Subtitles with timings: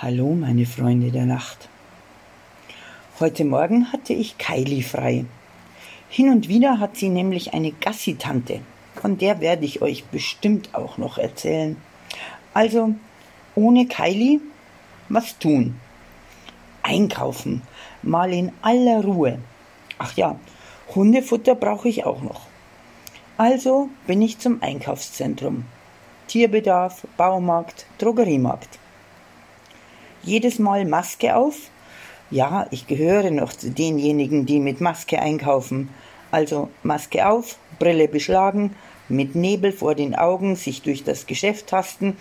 [0.00, 1.68] Hallo, meine Freunde der Nacht.
[3.18, 5.24] Heute Morgen hatte ich Kylie frei.
[6.08, 8.60] Hin und wieder hat sie nämlich eine Gassi-Tante.
[8.94, 11.76] Von der werde ich euch bestimmt auch noch erzählen.
[12.54, 12.94] Also,
[13.56, 14.38] ohne Kylie,
[15.08, 15.74] was tun?
[16.84, 17.62] Einkaufen,
[18.00, 19.40] mal in aller Ruhe.
[19.98, 20.38] Ach ja,
[20.94, 22.42] Hundefutter brauche ich auch noch.
[23.36, 25.64] Also bin ich zum Einkaufszentrum.
[26.28, 28.78] Tierbedarf, Baumarkt, Drogeriemarkt
[30.28, 31.56] jedes Mal Maske auf?
[32.30, 35.88] Ja, ich gehöre noch zu denjenigen, die mit Maske einkaufen.
[36.30, 38.76] Also Maske auf, Brille beschlagen,
[39.08, 42.16] mit Nebel vor den Augen sich durch das Geschäft tasten.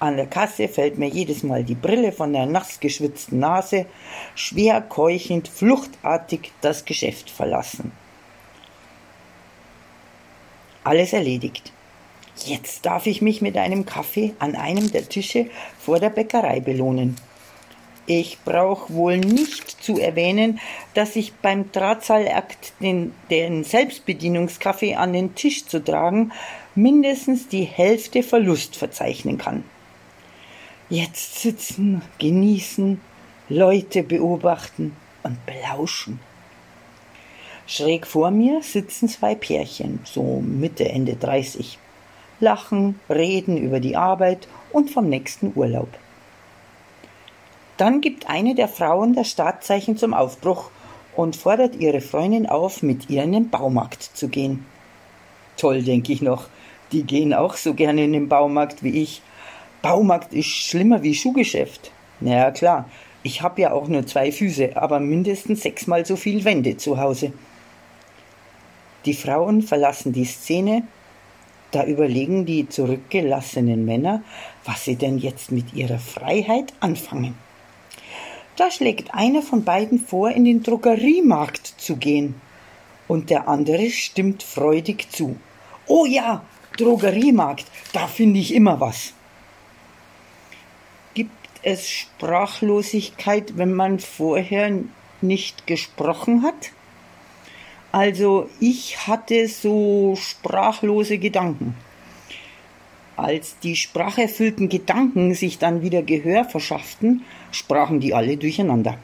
[0.00, 3.86] An der Kasse fällt mir jedes Mal die Brille von der nass geschwitzten Nase,
[4.34, 7.92] schwer keuchend, fluchtartig das Geschäft verlassen.
[10.82, 11.72] Alles erledigt.
[12.44, 15.46] Jetzt darf ich mich mit einem Kaffee an einem der Tische
[15.78, 17.14] vor der Bäckerei belohnen.
[18.06, 20.58] Ich brauche wohl nicht zu erwähnen,
[20.94, 26.32] dass ich beim Drahtseilakt den, den Selbstbedienungskaffee an den Tisch zu tragen
[26.74, 29.64] mindestens die Hälfte Verlust verzeichnen kann.
[30.88, 33.00] Jetzt sitzen, genießen,
[33.48, 36.20] Leute beobachten und belauschen.
[37.66, 41.78] Schräg vor mir sitzen zwei Pärchen, so Mitte, Ende 30.
[42.40, 45.88] Lachen, reden über die Arbeit und vom nächsten Urlaub.
[47.82, 50.70] Dann gibt eine der Frauen das Startzeichen zum Aufbruch
[51.16, 54.64] und fordert ihre Freundin auf, mit ihr in den Baumarkt zu gehen.
[55.56, 56.46] Toll, denke ich noch.
[56.92, 59.20] Die gehen auch so gerne in den Baumarkt wie ich.
[59.82, 61.90] Baumarkt ist schlimmer wie Schuhgeschäft.
[62.20, 62.88] Na ja, klar,
[63.24, 67.32] ich habe ja auch nur zwei Füße, aber mindestens sechsmal so viel Wände zu Hause.
[69.06, 70.84] Die Frauen verlassen die Szene.
[71.72, 74.22] Da überlegen die zurückgelassenen Männer,
[74.64, 77.34] was sie denn jetzt mit ihrer Freiheit anfangen.
[78.56, 82.40] Da schlägt einer von beiden vor, in den Drogeriemarkt zu gehen.
[83.08, 85.36] Und der andere stimmt freudig zu.
[85.86, 86.44] Oh ja,
[86.76, 89.14] Drogeriemarkt, da finde ich immer was.
[91.14, 91.30] Gibt
[91.62, 94.70] es Sprachlosigkeit, wenn man vorher
[95.20, 96.72] nicht gesprochen hat?
[97.90, 101.76] Also ich hatte so sprachlose Gedanken.
[103.16, 108.96] Als die spracherfüllten Gedanken sich dann wieder Gehör verschafften, sprachen die alle durcheinander.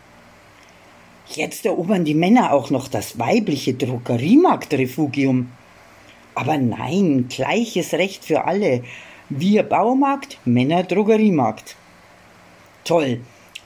[1.31, 5.51] Jetzt erobern die Männer auch noch das weibliche Drogeriemarktrefugium.
[6.35, 8.83] Aber nein, gleiches Recht für alle.
[9.29, 11.77] Wir Baumarkt, Männer Drogeriemarkt.
[12.85, 13.21] Toll,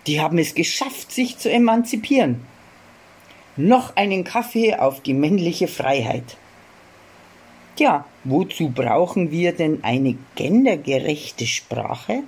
[0.09, 2.41] die haben es geschafft, sich zu emanzipieren.
[3.57, 6.37] Noch einen Kaffee auf die männliche Freiheit.
[7.77, 12.23] Tja, wozu brauchen wir denn eine gendergerechte Sprache,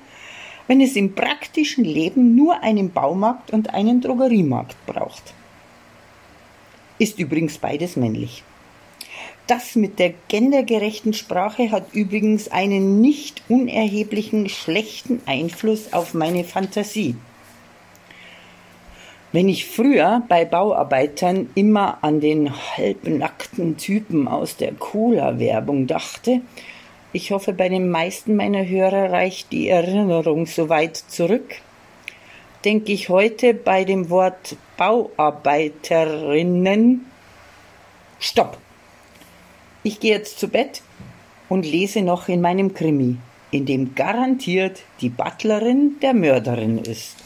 [0.66, 5.34] wenn es im praktischen Leben nur einen Baumarkt und einen Drogeriemarkt braucht?
[6.99, 8.43] Ist übrigens beides männlich.
[9.47, 17.16] Das mit der gendergerechten Sprache hat übrigens einen nicht unerheblichen schlechten Einfluss auf meine Fantasie.
[19.34, 26.43] Wenn ich früher bei Bauarbeitern immer an den halbnackten Typen aus der Cola-Werbung dachte,
[27.12, 31.56] ich hoffe, bei den meisten meiner Hörer reicht die Erinnerung so weit zurück,
[32.65, 37.05] denke ich heute bei dem Wort Bauarbeiterinnen
[38.21, 38.56] Stopp!
[39.83, 40.81] Ich gehe jetzt zu Bett
[41.49, 43.16] und lese noch in meinem Krimi,
[43.51, 47.24] in dem garantiert die Butlerin der Mörderin ist.